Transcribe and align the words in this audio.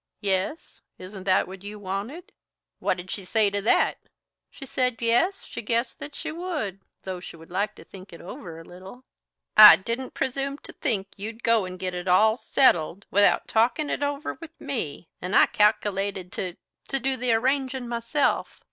"Yes; 0.21 0.81
isn't 0.97 1.25
that 1.25 1.47
what 1.47 1.63
you 1.63 1.77
wanted?" 1.77 2.31
"What 2.79 2.97
did 2.97 3.11
she 3.11 3.23
say 3.23 3.51
to 3.51 3.61
that?" 3.61 3.99
"She 4.49 4.65
said 4.65 4.99
yes, 4.99 5.45
she 5.45 5.61
guessed 5.61 5.99
that 5.99 6.15
she 6.15 6.31
would, 6.31 6.81
though 7.03 7.19
she 7.19 7.35
would 7.35 7.51
like 7.51 7.75
to 7.75 7.83
think 7.83 8.11
it 8.11 8.19
over 8.19 8.59
a 8.59 8.63
little." 8.63 9.05
"I 9.55 9.75
didn't 9.75 10.15
presume 10.15 10.57
to 10.63 10.73
think 10.73 11.09
you'd 11.17 11.43
go 11.43 11.65
and 11.65 11.77
get 11.77 11.93
it 11.93 12.07
all 12.07 12.35
settled 12.35 13.05
without 13.11 13.47
talkin' 13.47 13.91
it 13.91 14.01
over 14.01 14.33
with 14.41 14.59
me, 14.59 15.07
and 15.21 15.35
I 15.35 15.45
calc'lated 15.45 16.31
to 16.31 16.55
to 16.87 16.99
do 16.99 17.15
the 17.15 17.31
arrangin' 17.33 17.87
myself. 17.87 18.59